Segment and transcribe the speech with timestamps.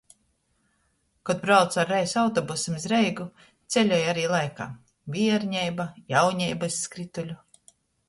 [1.29, 3.29] Kod braucu ar reisa autobusim iz Reigu,
[3.77, 4.69] ceļoju ari laikā:
[5.19, 7.43] bierneiba, jauneiba iz skrytuļu.